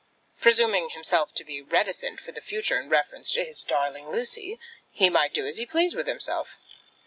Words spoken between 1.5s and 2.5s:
reticent for the